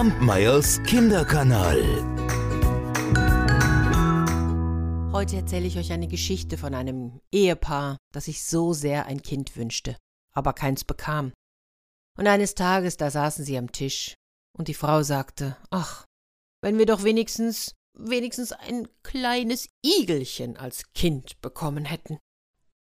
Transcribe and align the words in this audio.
Kampmeyers 0.00 0.82
Kinderkanal. 0.84 1.78
Heute 5.12 5.36
erzähle 5.36 5.66
ich 5.66 5.76
euch 5.76 5.92
eine 5.92 6.08
Geschichte 6.08 6.56
von 6.56 6.74
einem 6.74 7.20
Ehepaar, 7.30 7.98
das 8.10 8.24
sich 8.24 8.42
so 8.42 8.72
sehr 8.72 9.04
ein 9.04 9.20
Kind 9.20 9.58
wünschte, 9.58 9.98
aber 10.32 10.54
keins 10.54 10.84
bekam. 10.84 11.34
Und 12.16 12.26
eines 12.28 12.54
Tages, 12.54 12.96
da 12.96 13.10
saßen 13.10 13.44
sie 13.44 13.58
am 13.58 13.72
Tisch, 13.72 14.14
und 14.56 14.68
die 14.68 14.74
Frau 14.74 15.02
sagte, 15.02 15.58
ach, 15.68 16.06
wenn 16.62 16.78
wir 16.78 16.86
doch 16.86 17.04
wenigstens, 17.04 17.74
wenigstens 17.92 18.52
ein 18.52 18.88
kleines 19.02 19.68
Igelchen 19.84 20.56
als 20.56 20.90
Kind 20.94 21.42
bekommen 21.42 21.84
hätten. 21.84 22.16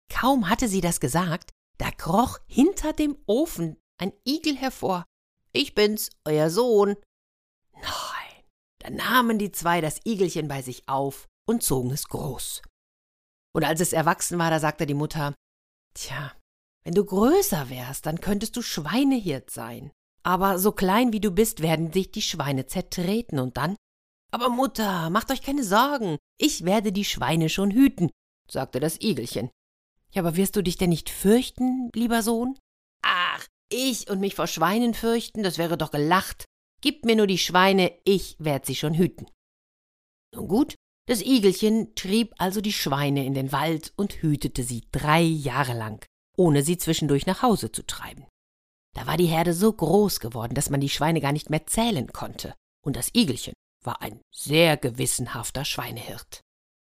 Kaum 0.08 0.48
hatte 0.48 0.68
sie 0.68 0.80
das 0.80 1.00
gesagt, 1.00 1.50
da 1.78 1.90
kroch 1.90 2.38
hinter 2.46 2.92
dem 2.92 3.18
Ofen 3.26 3.76
ein 4.00 4.12
Igel 4.24 4.54
hervor. 4.54 5.04
Ich 5.52 5.74
bin's, 5.74 6.10
euer 6.24 6.50
Sohn. 6.50 6.94
Nein, 7.82 8.44
da 8.78 8.90
nahmen 8.90 9.38
die 9.38 9.52
zwei 9.52 9.80
das 9.80 10.00
Igelchen 10.04 10.48
bei 10.48 10.62
sich 10.62 10.88
auf 10.88 11.26
und 11.46 11.62
zogen 11.62 11.90
es 11.90 12.08
groß. 12.08 12.62
Und 13.54 13.64
als 13.64 13.80
es 13.80 13.92
erwachsen 13.92 14.38
war, 14.38 14.50
da 14.50 14.60
sagte 14.60 14.86
die 14.86 14.94
Mutter, 14.94 15.34
Tja, 15.94 16.32
wenn 16.84 16.94
du 16.94 17.04
größer 17.04 17.70
wärst, 17.70 18.06
dann 18.06 18.20
könntest 18.20 18.56
du 18.56 18.62
Schweinehirt 18.62 19.50
sein. 19.50 19.90
Aber 20.22 20.58
so 20.58 20.72
klein 20.72 21.12
wie 21.12 21.20
du 21.20 21.30
bist, 21.30 21.62
werden 21.62 21.90
dich 21.90 22.10
die 22.10 22.22
Schweine 22.22 22.66
zertreten 22.66 23.38
und 23.38 23.56
dann? 23.56 23.76
Aber 24.30 24.48
Mutter, 24.48 25.10
macht 25.10 25.30
euch 25.30 25.42
keine 25.42 25.64
Sorgen, 25.64 26.18
ich 26.38 26.64
werde 26.64 26.92
die 26.92 27.04
Schweine 27.04 27.48
schon 27.48 27.70
hüten, 27.70 28.10
sagte 28.50 28.78
das 28.78 29.00
Igelchen. 29.00 29.50
Ja, 30.12 30.22
aber 30.22 30.36
wirst 30.36 30.56
du 30.56 30.62
dich 30.62 30.76
denn 30.76 30.90
nicht 30.90 31.10
fürchten, 31.10 31.90
lieber 31.94 32.22
Sohn? 32.22 32.58
Ach, 33.02 33.46
ich 33.70 34.10
und 34.10 34.20
mich 34.20 34.34
vor 34.34 34.46
Schweinen 34.46 34.94
fürchten, 34.94 35.42
das 35.42 35.58
wäre 35.58 35.76
doch 35.76 35.90
gelacht. 35.90 36.44
Gib 36.80 37.04
mir 37.04 37.16
nur 37.16 37.26
die 37.26 37.38
Schweine, 37.38 37.92
ich 38.04 38.36
werd 38.38 38.66
sie 38.66 38.76
schon 38.76 38.94
hüten. 38.94 39.26
Nun 40.34 40.48
gut, 40.48 40.74
das 41.06 41.22
Igelchen 41.22 41.94
trieb 41.94 42.34
also 42.38 42.60
die 42.60 42.72
Schweine 42.72 43.24
in 43.24 43.34
den 43.34 43.50
Wald 43.50 43.92
und 43.96 44.22
hütete 44.22 44.62
sie 44.62 44.86
drei 44.92 45.22
Jahre 45.22 45.72
lang, 45.72 46.04
ohne 46.36 46.62
sie 46.62 46.76
zwischendurch 46.78 47.26
nach 47.26 47.42
Hause 47.42 47.72
zu 47.72 47.84
treiben. 47.84 48.26
Da 48.94 49.06
war 49.06 49.16
die 49.16 49.26
Herde 49.26 49.54
so 49.54 49.72
groß 49.72 50.20
geworden, 50.20 50.54
dass 50.54 50.70
man 50.70 50.80
die 50.80 50.88
Schweine 50.88 51.20
gar 51.20 51.32
nicht 51.32 51.50
mehr 51.50 51.66
zählen 51.66 52.12
konnte, 52.12 52.54
und 52.84 52.96
das 52.96 53.10
Igelchen 53.14 53.54
war 53.84 54.02
ein 54.02 54.20
sehr 54.34 54.76
gewissenhafter 54.76 55.64
Schweinehirt. 55.64 56.42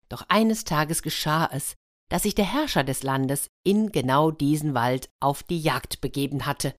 Doch 0.09 0.25
eines 0.29 0.65
Tages 0.65 1.03
geschah 1.03 1.49
es, 1.53 1.75
dass 2.11 2.23
sich 2.23 2.35
der 2.35 2.51
Herrscher 2.51 2.85
des 2.85 3.03
Landes 3.03 3.49
in 3.65 3.93
genau 3.93 4.31
diesen 4.31 4.75
Wald 4.75 5.11
auf 5.21 5.43
die 5.43 5.61
Jagd 5.61 6.01
begeben 6.01 6.47
hatte. 6.47 6.75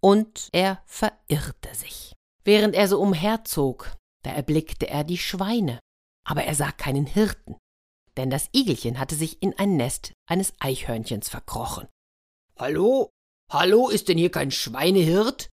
Und 0.00 0.48
er 0.52 0.82
verirrte 0.86 1.74
sich. 1.74 2.13
Während 2.44 2.74
er 2.74 2.88
so 2.88 3.00
umherzog, 3.00 3.96
da 4.22 4.30
erblickte 4.30 4.88
er 4.88 5.02
die 5.02 5.18
Schweine, 5.18 5.80
aber 6.24 6.44
er 6.44 6.54
sah 6.54 6.72
keinen 6.72 7.06
Hirten, 7.06 7.56
denn 8.16 8.30
das 8.30 8.48
Igelchen 8.52 8.98
hatte 8.98 9.14
sich 9.14 9.42
in 9.42 9.58
ein 9.58 9.76
Nest 9.76 10.12
eines 10.26 10.52
Eichhörnchens 10.60 11.28
verkrochen. 11.28 11.88
Hallo? 12.58 13.10
Hallo, 13.50 13.88
ist 13.88 14.08
denn 14.08 14.18
hier 14.18 14.30
kein 14.30 14.50
Schweinehirt? 14.50 15.48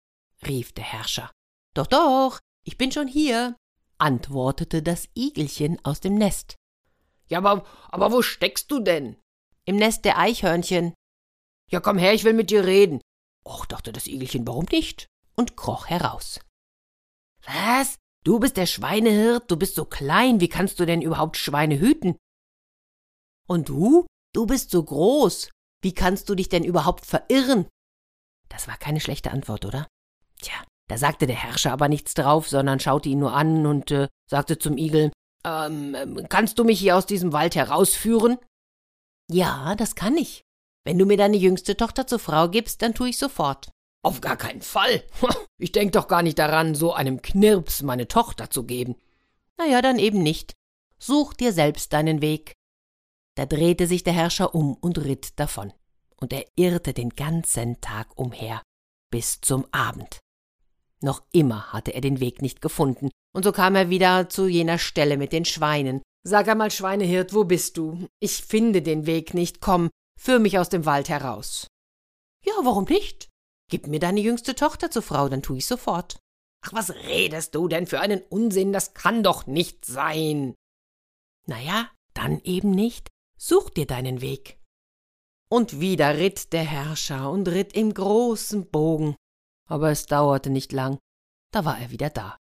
rief 0.46 0.72
der 0.72 0.84
Herrscher. 0.84 1.30
Doch, 1.74 1.86
doch, 1.86 2.40
ich 2.64 2.78
bin 2.78 2.92
schon 2.92 3.08
hier, 3.08 3.56
antwortete 3.98 4.82
das 4.82 5.08
Igelchen 5.14 5.84
aus 5.84 6.00
dem 6.00 6.14
Nest. 6.14 6.56
Ja, 7.28 7.38
aber, 7.38 7.66
aber 7.88 8.12
wo 8.12 8.22
steckst 8.22 8.70
du 8.70 8.78
denn? 8.78 9.16
Im 9.64 9.76
Nest 9.76 10.04
der 10.04 10.18
Eichhörnchen. 10.18 10.94
Ja, 11.70 11.80
komm 11.80 11.98
her, 11.98 12.14
ich 12.14 12.22
will 12.22 12.32
mit 12.32 12.50
dir 12.50 12.64
reden. 12.64 13.00
Och, 13.44 13.66
dachte 13.66 13.92
das 13.92 14.06
Igelchen, 14.06 14.46
warum 14.46 14.66
nicht? 14.70 15.06
Und 15.34 15.56
kroch 15.56 15.88
heraus. 15.88 16.40
Was? 17.46 17.96
Du 18.24 18.40
bist 18.40 18.56
der 18.56 18.66
Schweinehirt, 18.66 19.50
du 19.50 19.56
bist 19.56 19.76
so 19.76 19.84
klein, 19.84 20.40
wie 20.40 20.48
kannst 20.48 20.80
du 20.80 20.84
denn 20.84 21.00
überhaupt 21.00 21.36
Schweine 21.36 21.78
hüten? 21.78 22.16
Und 23.46 23.68
du? 23.68 24.06
Du 24.32 24.46
bist 24.46 24.70
so 24.70 24.82
groß, 24.82 25.50
wie 25.82 25.94
kannst 25.94 26.28
du 26.28 26.34
dich 26.34 26.48
denn 26.48 26.64
überhaupt 26.64 27.06
verirren? 27.06 27.68
Das 28.48 28.68
war 28.68 28.76
keine 28.76 29.00
schlechte 29.00 29.30
Antwort, 29.30 29.64
oder? 29.64 29.86
Tja, 30.40 30.54
da 30.88 30.98
sagte 30.98 31.26
der 31.26 31.36
Herrscher 31.36 31.72
aber 31.72 31.88
nichts 31.88 32.14
drauf, 32.14 32.48
sondern 32.48 32.80
schaute 32.80 33.08
ihn 33.08 33.20
nur 33.20 33.32
an 33.32 33.64
und 33.64 33.90
äh, 33.92 34.08
sagte 34.28 34.58
zum 34.58 34.76
Igel, 34.76 35.12
ähm, 35.44 35.94
ähm, 35.94 36.26
kannst 36.28 36.58
du 36.58 36.64
mich 36.64 36.80
hier 36.80 36.96
aus 36.96 37.06
diesem 37.06 37.32
Wald 37.32 37.54
herausführen? 37.54 38.38
Ja, 39.30 39.74
das 39.76 39.94
kann 39.94 40.16
ich. 40.16 40.42
Wenn 40.84 40.98
du 40.98 41.06
mir 41.06 41.16
deine 41.16 41.36
jüngste 41.36 41.76
Tochter 41.76 42.06
zur 42.06 42.18
Frau 42.18 42.48
gibst, 42.48 42.82
dann 42.82 42.94
tu 42.94 43.04
ich 43.04 43.18
sofort. 43.18 43.70
Auf 44.02 44.20
gar 44.20 44.36
keinen 44.36 44.62
Fall. 44.62 45.04
Ich 45.58 45.72
denk 45.72 45.92
doch 45.92 46.08
gar 46.08 46.22
nicht 46.22 46.38
daran, 46.38 46.74
so 46.74 46.92
einem 46.92 47.22
Knirps 47.22 47.82
meine 47.82 48.08
Tochter 48.08 48.50
zu 48.50 48.64
geben. 48.64 48.96
Na 49.56 49.66
ja, 49.66 49.80
dann 49.80 49.98
eben 49.98 50.22
nicht. 50.22 50.52
Such 50.98 51.34
dir 51.34 51.52
selbst 51.52 51.92
deinen 51.92 52.20
Weg. 52.20 52.52
Da 53.36 53.46
drehte 53.46 53.86
sich 53.86 54.02
der 54.02 54.12
Herrscher 54.12 54.54
um 54.54 54.74
und 54.74 54.98
ritt 54.98 55.38
davon. 55.38 55.72
Und 56.16 56.32
er 56.32 56.44
irrte 56.56 56.94
den 56.94 57.10
ganzen 57.10 57.80
Tag 57.80 58.18
umher, 58.18 58.62
bis 59.10 59.40
zum 59.40 59.66
Abend. 59.72 60.20
Noch 61.02 61.22
immer 61.32 61.72
hatte 61.72 61.92
er 61.92 62.00
den 62.00 62.20
Weg 62.20 62.40
nicht 62.40 62.62
gefunden, 62.62 63.10
und 63.34 63.44
so 63.44 63.52
kam 63.52 63.74
er 63.76 63.90
wieder 63.90 64.30
zu 64.30 64.46
jener 64.46 64.78
Stelle 64.78 65.18
mit 65.18 65.32
den 65.32 65.44
Schweinen. 65.44 66.00
Sag 66.22 66.48
einmal, 66.48 66.70
Schweinehirt, 66.70 67.34
wo 67.34 67.44
bist 67.44 67.76
du? 67.76 68.08
Ich 68.18 68.42
finde 68.42 68.80
den 68.80 69.04
Weg 69.04 69.34
nicht, 69.34 69.60
komm, 69.60 69.90
führ 70.18 70.38
mich 70.38 70.58
aus 70.58 70.70
dem 70.70 70.86
Wald 70.86 71.10
heraus. 71.10 71.66
Ja, 72.42 72.54
warum 72.62 72.84
nicht? 72.84 73.28
Gib 73.68 73.86
mir 73.86 73.98
deine 73.98 74.20
jüngste 74.20 74.54
Tochter 74.54 74.90
zur 74.90 75.02
Frau, 75.02 75.28
dann 75.28 75.42
tu 75.42 75.54
ich 75.54 75.66
sofort. 75.66 76.20
Ach, 76.62 76.72
was 76.72 76.90
redest 76.90 77.54
du 77.54 77.68
denn 77.68 77.86
für 77.86 78.00
einen 78.00 78.22
Unsinn? 78.22 78.72
Das 78.72 78.94
kann 78.94 79.22
doch 79.22 79.46
nicht 79.46 79.84
sein. 79.84 80.54
Na 81.46 81.60
ja, 81.60 81.90
dann 82.14 82.40
eben 82.42 82.70
nicht. 82.70 83.08
Such 83.38 83.70
dir 83.70 83.86
deinen 83.86 84.20
Weg. 84.20 84.58
Und 85.48 85.80
wieder 85.80 86.16
ritt 86.16 86.52
der 86.52 86.64
Herrscher 86.64 87.30
und 87.30 87.48
ritt 87.48 87.74
im 87.74 87.94
großen 87.94 88.70
Bogen. 88.70 89.14
Aber 89.68 89.90
es 89.90 90.06
dauerte 90.06 90.50
nicht 90.50 90.72
lang, 90.72 90.98
da 91.52 91.64
war 91.64 91.78
er 91.78 91.90
wieder 91.90 92.10
da. 92.10 92.36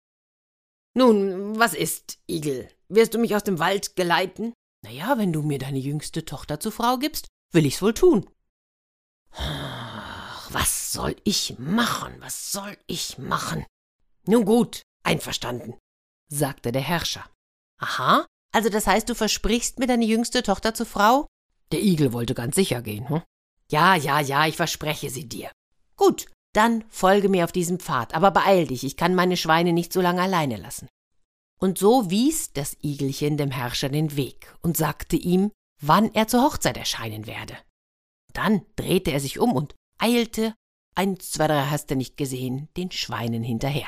Nun, 0.95 1.59
was 1.59 1.73
ist, 1.73 2.19
Igel? 2.27 2.69
Wirst 2.87 3.13
du 3.13 3.17
mich 3.17 3.35
aus 3.35 3.43
dem 3.43 3.59
Wald 3.59 3.95
geleiten? 3.95 4.53
Na 4.83 4.91
ja, 4.91 5.17
wenn 5.17 5.33
du 5.33 5.41
mir 5.41 5.59
deine 5.59 5.79
jüngste 5.79 6.23
Tochter 6.23 6.59
zur 6.59 6.71
Frau 6.71 6.97
gibst, 6.97 7.27
will 7.51 7.65
ich's 7.65 7.81
wohl 7.81 7.93
tun. 7.93 8.29
Was 10.57 10.93
soll 10.93 11.17
ich 11.25 11.59
machen? 11.59 12.15
Was 12.21 12.53
soll 12.53 12.77
ich 12.87 13.17
machen? 13.17 13.65
Nun 14.25 14.45
gut, 14.45 14.83
einverstanden, 15.03 15.73
sagte 16.31 16.71
der 16.71 16.81
Herrscher. 16.81 17.29
Aha, 17.81 18.25
also 18.53 18.69
das 18.69 18.87
heißt, 18.87 19.09
du 19.09 19.15
versprichst 19.15 19.79
mir 19.79 19.87
deine 19.87 20.05
jüngste 20.05 20.43
Tochter 20.43 20.73
zur 20.73 20.85
Frau? 20.85 21.27
Der 21.73 21.83
Igel 21.83 22.13
wollte 22.13 22.33
ganz 22.35 22.55
sicher 22.55 22.81
gehen, 22.81 23.09
hm? 23.09 23.21
Ja, 23.69 23.95
ja, 23.95 24.21
ja, 24.21 24.47
ich 24.47 24.55
verspreche 24.55 25.09
sie 25.09 25.27
dir. 25.27 25.51
Gut, 25.97 26.27
dann 26.53 26.85
folge 26.87 27.27
mir 27.27 27.43
auf 27.43 27.51
diesem 27.51 27.77
Pfad, 27.77 28.13
aber 28.13 28.31
beeil 28.31 28.65
dich, 28.67 28.85
ich 28.85 28.95
kann 28.95 29.13
meine 29.13 29.35
Schweine 29.35 29.73
nicht 29.73 29.91
so 29.91 29.99
lange 29.99 30.21
alleine 30.21 30.55
lassen. 30.55 30.87
Und 31.59 31.77
so 31.77 32.09
wies 32.09 32.53
das 32.53 32.77
Igelchen 32.81 33.35
dem 33.35 33.51
Herrscher 33.51 33.89
den 33.89 34.15
Weg 34.15 34.55
und 34.61 34.77
sagte 34.77 35.17
ihm, 35.17 35.51
wann 35.81 36.13
er 36.13 36.29
zur 36.29 36.43
Hochzeit 36.43 36.77
erscheinen 36.77 37.27
werde. 37.27 37.57
Dann 38.31 38.65
drehte 38.77 39.11
er 39.11 39.19
sich 39.19 39.37
um 39.37 39.51
und 39.51 39.75
eilte, 39.99 40.53
eins, 40.95 41.31
zwei, 41.31 41.47
drei 41.47 41.65
hast 41.65 41.91
du 41.91 41.95
nicht 41.95 42.17
gesehen, 42.17 42.69
den 42.77 42.91
Schweinen 42.91 43.43
hinterher. 43.43 43.87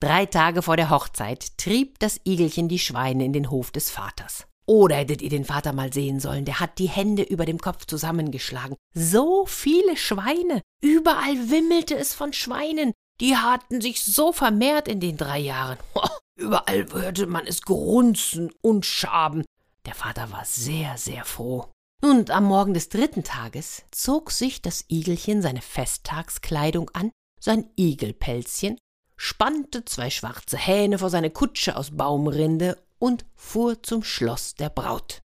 Drei 0.00 0.26
Tage 0.26 0.62
vor 0.62 0.76
der 0.76 0.90
Hochzeit 0.90 1.56
trieb 1.58 1.98
das 2.00 2.20
Igelchen 2.24 2.68
die 2.68 2.80
Schweine 2.80 3.24
in 3.24 3.32
den 3.32 3.50
Hof 3.50 3.70
des 3.70 3.88
Vaters. 3.90 4.46
Oder 4.66 4.96
hättet 4.96 5.22
ihr 5.22 5.30
den 5.30 5.44
Vater 5.44 5.72
mal 5.72 5.92
sehen 5.92 6.20
sollen, 6.20 6.44
der 6.44 6.60
hat 6.60 6.78
die 6.78 6.88
Hände 6.88 7.22
über 7.22 7.44
dem 7.44 7.58
Kopf 7.58 7.86
zusammengeschlagen. 7.86 8.76
So 8.94 9.44
viele 9.46 9.96
Schweine. 9.96 10.60
Überall 10.80 11.50
wimmelte 11.50 11.96
es 11.96 12.14
von 12.14 12.32
Schweinen. 12.32 12.92
Die 13.20 13.36
hatten 13.36 13.80
sich 13.80 14.04
so 14.04 14.32
vermehrt 14.32 14.88
in 14.88 15.00
den 15.00 15.16
drei 15.16 15.38
Jahren. 15.38 15.78
Überall 16.36 16.86
hörte 16.92 17.26
man 17.26 17.46
es 17.46 17.62
grunzen 17.62 18.52
und 18.60 18.86
schaben. 18.86 19.44
Der 19.86 19.94
Vater 19.94 20.30
war 20.30 20.44
sehr, 20.44 20.96
sehr 20.96 21.24
froh. 21.24 21.71
Und 22.04 22.30
am 22.30 22.44
Morgen 22.44 22.74
des 22.74 22.88
dritten 22.88 23.22
Tages 23.22 23.84
zog 23.92 24.32
sich 24.32 24.60
das 24.60 24.84
Igelchen 24.88 25.40
seine 25.40 25.62
Festtagskleidung 25.62 26.90
an, 26.94 27.12
sein 27.40 27.70
Igelpelzchen, 27.76 28.76
spannte 29.16 29.84
zwei 29.84 30.10
schwarze 30.10 30.56
Hähne 30.56 30.98
vor 30.98 31.10
seine 31.10 31.30
Kutsche 31.30 31.76
aus 31.76 31.96
Baumrinde 31.96 32.76
und 32.98 33.24
fuhr 33.36 33.82
zum 33.84 34.02
Schloss 34.02 34.56
der 34.56 34.68
Braut. 34.68 35.20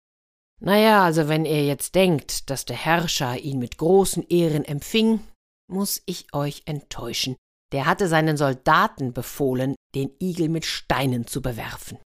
Naja, 0.59 1.03
also 1.03 1.27
wenn 1.27 1.45
ihr 1.45 1.65
jetzt 1.65 1.95
denkt, 1.95 2.49
dass 2.51 2.65
der 2.65 2.75
Herrscher 2.75 3.37
ihn 3.37 3.57
mit 3.57 3.77
großen 3.77 4.27
Ehren 4.27 4.63
empfing, 4.63 5.19
muss 5.67 6.01
ich 6.05 6.33
euch 6.33 6.61
enttäuschen. 6.65 7.35
Der 7.71 7.85
hatte 7.85 8.07
seinen 8.07 8.37
Soldaten 8.37 9.13
befohlen, 9.13 9.75
den 9.95 10.11
Igel 10.19 10.47
mit 10.47 10.65
Steinen 10.65 11.25
zu 11.25 11.41
bewerfen. 11.41 11.97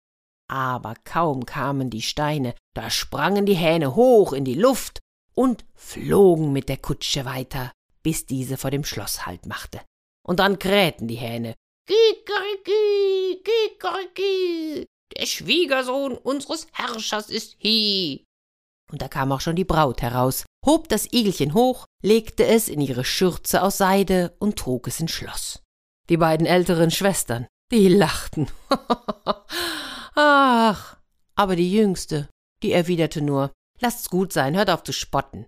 Aber 0.51 0.95
kaum 1.05 1.45
kamen 1.45 1.89
die 1.89 2.01
Steine, 2.01 2.55
da 2.75 2.89
sprangen 2.89 3.45
die 3.45 3.55
Hähne 3.55 3.95
hoch 3.95 4.33
in 4.33 4.43
die 4.43 4.55
Luft 4.55 4.99
und 5.33 5.63
flogen 5.75 6.51
mit 6.51 6.67
der 6.67 6.75
Kutsche 6.75 7.23
weiter, 7.23 7.71
bis 8.03 8.25
diese 8.25 8.57
vor 8.57 8.69
dem 8.69 8.83
Schloss 8.83 9.25
Halt 9.25 9.45
machte. 9.45 9.79
Und 10.27 10.41
dann 10.41 10.59
krähten 10.59 11.07
die 11.07 11.15
Hähne. 11.15 11.55
Kikeriki, 11.87 13.41
Kikeriki, 13.45 14.85
der 15.17 15.25
Schwiegersohn 15.25 16.17
unseres 16.17 16.67
Herrschers 16.73 17.29
ist 17.29 17.55
hi. 17.63 18.25
Und 18.91 19.01
da 19.01 19.07
kam 19.07 19.31
auch 19.31 19.39
schon 19.39 19.55
die 19.55 19.63
Braut 19.63 20.01
heraus, 20.01 20.43
hob 20.65 20.89
das 20.89 21.13
Igelchen 21.13 21.53
hoch, 21.53 21.85
legte 22.03 22.45
es 22.45 22.67
in 22.67 22.81
ihre 22.81 23.05
Schürze 23.05 23.63
aus 23.63 23.77
Seide 23.77 24.35
und 24.37 24.59
trug 24.59 24.87
es 24.89 24.99
ins 24.99 25.11
Schloss. 25.11 25.63
Die 26.09 26.17
beiden 26.17 26.45
älteren 26.45 26.91
Schwestern, 26.91 27.47
die 27.71 27.87
lachten. 27.87 28.49
Ach, 30.15 30.97
aber 31.35 31.55
die 31.55 31.71
jüngste, 31.71 32.29
die 32.63 32.71
erwiderte 32.71 33.21
nur, 33.21 33.51
lasst's 33.79 34.09
gut 34.09 34.33
sein, 34.33 34.55
hört 34.55 34.69
auf 34.69 34.83
zu 34.83 34.93
spotten. 34.93 35.45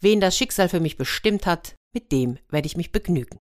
Wen 0.00 0.20
das 0.20 0.36
Schicksal 0.36 0.68
für 0.68 0.80
mich 0.80 0.96
bestimmt 0.96 1.46
hat, 1.46 1.74
mit 1.94 2.12
dem 2.12 2.38
werde 2.48 2.66
ich 2.66 2.76
mich 2.76 2.92
begnügen. 2.92 3.38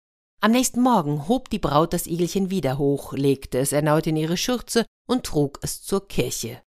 Am 0.41 0.51
nächsten 0.51 0.83
Morgen 0.83 1.29
hob 1.29 1.49
die 1.51 1.59
Braut 1.59 1.93
das 1.93 2.07
Igelchen 2.07 2.51
wieder 2.51 2.79
hoch, 2.79 3.13
legte 3.13 3.59
es 3.59 3.73
erneut 3.73 4.07
in 4.07 4.17
ihre 4.17 4.37
Schürze 4.37 4.85
und 5.09 5.25
trug 5.25 5.59
es 5.63 5.83
zur 5.83 6.07
Kirche. 6.07 6.63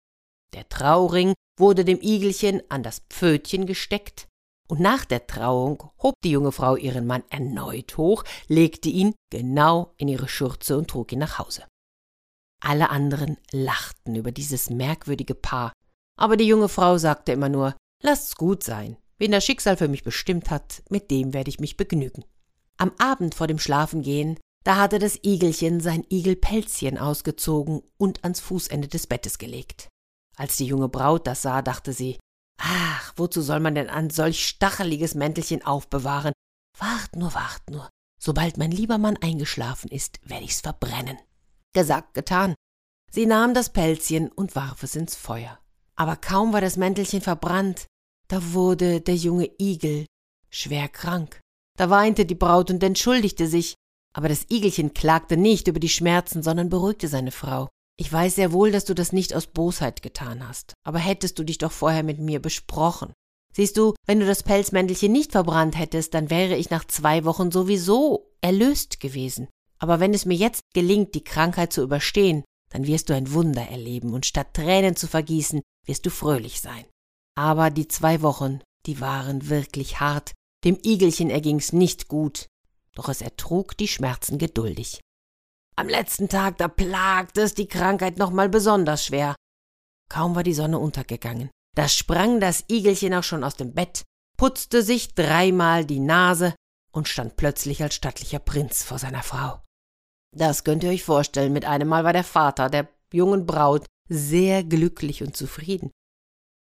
Der 0.54 0.68
Trauring 0.70 1.34
wurde 1.60 1.84
dem 1.84 2.02
Igelchen 2.02 2.62
an 2.70 2.84
das 2.84 3.02
Pfötchen 3.10 3.66
gesteckt, 3.66 4.28
und 4.68 4.80
nach 4.80 5.06
der 5.06 5.28
Trauung 5.28 5.92
hob 6.02 6.16
die 6.24 6.32
junge 6.32 6.52
Frau 6.52 6.76
ihren 6.76 7.06
Mann 7.06 7.24
erneut 7.30 7.98
hoch, 7.98 8.24
legte 8.48 8.90
ihn 8.90 9.14
genau 9.30 9.94
in 9.98 10.08
ihre 10.08 10.28
Schürze 10.28 10.78
und 10.78 10.90
trug 10.90 11.12
ihn 11.12 11.20
nach 11.20 11.38
Hause. 11.38 11.66
Alle 12.66 12.90
anderen 12.90 13.38
lachten 13.52 14.16
über 14.16 14.32
dieses 14.32 14.72
merkwürdige 14.72 15.36
Paar, 15.36 15.72
aber 16.18 16.36
die 16.36 16.48
junge 16.48 16.68
Frau 16.68 16.98
sagte 16.98 17.32
immer 17.32 17.48
nur 17.48 17.76
Lasst's 18.02 18.36
gut 18.36 18.64
sein, 18.64 18.98
wen 19.20 19.32
das 19.32 19.46
Schicksal 19.46 19.78
für 19.78 19.88
mich 19.88 20.04
bestimmt 20.04 20.50
hat, 20.50 20.82
mit 20.90 21.12
dem 21.12 21.34
werde 21.34 21.50
ich 21.50 21.60
mich 21.60 21.78
begnügen. 21.78 22.26
Am 22.78 22.92
Abend 22.98 23.36
vor 23.36 23.46
dem 23.46 23.60
Schlafengehen, 23.60 24.40
da 24.64 24.78
hatte 24.78 24.98
das 24.98 25.20
Igelchen 25.24 25.80
sein 25.80 26.06
Igelpelzchen 26.10 26.98
ausgezogen 26.98 27.84
und 27.98 28.24
ans 28.24 28.40
Fußende 28.40 28.88
des 28.88 29.06
Bettes 29.06 29.38
gelegt. 29.38 29.90
Als 30.36 30.58
die 30.58 30.66
junge 30.66 30.90
Braut 30.90 31.28
das 31.28 31.44
sah, 31.44 31.62
dachte 31.62 31.94
sie 31.94 32.18
Ach, 32.58 33.14
wozu 33.16 33.44
soll 33.44 33.60
man 33.60 33.76
denn 33.76 33.92
ein 33.92 34.10
solch 34.10 34.48
stacheliges 34.48 35.14
Mäntelchen 35.14 35.64
aufbewahren? 35.64 36.34
Wart 36.80 37.16
nur, 37.16 37.36
wart 37.36 37.70
nur. 37.70 37.90
Sobald 38.20 38.58
mein 38.58 38.72
lieber 38.72 38.98
Mann 38.98 39.18
eingeschlafen 39.18 39.92
ist, 39.92 40.20
werde 40.24 40.46
ich's 40.46 40.62
verbrennen. 40.62 41.20
Gesagt, 41.76 42.14
getan. 42.14 42.56
Sie 43.12 43.26
nahm 43.26 43.54
das 43.54 43.70
Pelzchen 43.70 44.32
und 44.32 44.56
warf 44.56 44.82
es 44.82 44.96
ins 44.96 45.14
Feuer. 45.14 45.60
Aber 45.98 46.16
kaum 46.16 46.54
war 46.54 46.62
das 46.62 46.78
Mäntelchen 46.78 47.20
verbrannt, 47.20 47.88
da 48.30 48.54
wurde 48.54 49.02
der 49.02 49.18
junge 49.18 49.52
Igel 49.60 50.06
schwer 50.50 50.88
krank. 50.88 51.42
Da 51.78 51.90
weinte 51.90 52.26
die 52.26 52.34
Braut 52.34 52.72
und 52.72 52.82
entschuldigte 52.82 53.48
sich, 53.48 53.76
aber 54.16 54.30
das 54.30 54.46
Igelchen 54.50 54.94
klagte 54.94 55.36
nicht 55.36 55.68
über 55.68 55.82
die 55.82 55.90
Schmerzen, 55.90 56.44
sondern 56.44 56.70
beruhigte 56.70 57.10
seine 57.10 57.32
Frau. 57.32 57.68
Ich 58.00 58.12
weiß 58.12 58.36
sehr 58.36 58.54
wohl, 58.54 58.72
dass 58.72 58.86
du 58.86 58.94
das 58.94 59.12
nicht 59.12 59.34
aus 59.34 59.48
Bosheit 59.48 60.02
getan 60.02 60.48
hast, 60.48 60.76
aber 60.86 61.00
hättest 61.00 61.38
du 61.40 61.44
dich 61.44 61.58
doch 61.58 61.74
vorher 61.74 62.04
mit 62.04 62.20
mir 62.20 62.42
besprochen. 62.42 63.12
Siehst 63.54 63.76
du, 63.76 63.96
wenn 64.06 64.22
du 64.22 64.26
das 64.26 64.44
Pelzmäntelchen 64.44 65.12
nicht 65.12 65.34
verbrannt 65.34 65.78
hättest, 65.78 66.14
dann 66.14 66.30
wäre 66.30 66.56
ich 66.56 66.70
nach 66.70 66.86
zwei 66.86 67.26
Wochen 67.26 67.52
sowieso 67.52 68.32
erlöst 68.40 69.02
gewesen. 69.02 69.50
Aber 69.86 70.00
wenn 70.00 70.16
es 70.16 70.26
mir 70.26 70.34
jetzt 70.34 70.64
gelingt, 70.74 71.14
die 71.14 71.24
Krankheit 71.24 71.72
zu 71.72 71.84
überstehen, 71.84 72.44
dann 72.72 72.88
wirst 72.88 73.08
du 73.08 73.14
ein 73.14 73.32
Wunder 73.34 73.70
erleben 73.70 74.16
und 74.16 74.26
statt 74.26 74.56
Tränen 74.56 74.96
zu 74.96 75.06
vergießen, 75.06 75.62
wirst 75.86 76.08
du 76.08 76.10
fröhlich 76.10 76.60
sein. 76.60 76.86
Aber 77.38 77.70
die 77.70 77.88
zwei 77.88 78.24
Wochen, 78.24 78.62
die 78.88 79.00
waren 79.00 79.48
wirklich 79.48 80.00
hart. 80.00 80.32
Dem 80.64 80.80
Igelchen 80.82 81.30
erging's 81.30 81.72
nicht 81.72 82.08
gut, 82.08 82.48
doch 82.96 83.10
es 83.10 83.22
ertrug 83.22 83.78
die 83.78 83.88
Schmerzen 83.88 84.40
geduldig. 84.40 85.02
Am 85.76 85.88
letzten 85.88 86.30
Tag, 86.30 86.58
da 86.58 86.68
plagte 86.68 87.42
es 87.42 87.54
die 87.54 87.68
Krankheit 87.68 88.18
nochmal 88.18 88.50
besonders 88.50 89.06
schwer. 89.06 89.36
Kaum 90.10 90.34
war 90.34 90.42
die 90.42 90.56
Sonne 90.56 90.80
untergegangen, 90.80 91.52
da 91.76 91.88
sprang 91.88 92.40
das 92.40 92.66
Igelchen 92.70 93.14
auch 93.14 93.24
schon 93.24 93.44
aus 93.44 93.54
dem 93.54 93.76
Bett, 93.76 94.02
putzte 94.36 94.82
sich 94.82 95.14
dreimal 95.14 95.86
die 95.86 96.00
Nase 96.00 96.56
und 96.92 97.08
stand 97.08 97.36
plötzlich 97.36 97.84
als 97.84 97.94
stattlicher 97.94 98.40
Prinz 98.40 98.82
vor 98.82 98.98
seiner 98.98 99.22
Frau. 99.22 99.62
Das 100.36 100.66
könnt 100.66 100.84
ihr 100.84 100.90
euch 100.90 101.04
vorstellen, 101.04 101.54
mit 101.54 101.66
einem 101.66 101.88
Mal 101.88 102.04
war 102.04 102.14
der 102.14 102.26
Vater 102.26 102.70
der 102.70 102.90
jungen 103.14 103.46
Braut 103.46 103.86
sehr 104.10 104.64
glücklich 104.64 105.24
und 105.24 105.36
zufrieden. 105.36 105.92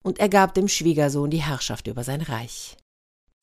Und 0.04 0.20
er 0.20 0.30
gab 0.30 0.54
dem 0.54 0.68
Schwiegersohn 0.68 1.30
die 1.30 1.42
Herrschaft 1.42 1.88
über 1.88 2.04
sein 2.04 2.22
Reich. 2.22 2.76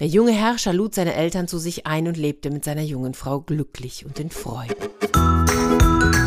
Der 0.00 0.06
junge 0.06 0.32
Herrscher 0.32 0.72
lud 0.72 0.94
seine 0.94 1.14
Eltern 1.14 1.48
zu 1.48 1.58
sich 1.58 1.86
ein 1.86 2.06
und 2.06 2.16
lebte 2.16 2.50
mit 2.50 2.62
seiner 2.62 2.82
jungen 2.82 3.14
Frau 3.14 3.40
glücklich 3.40 4.04
und 4.04 4.20
in 4.20 4.30
Freuden. 4.30 4.76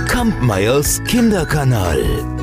Kampmeyers 0.07 1.01
Kinderkanal. 1.03 2.40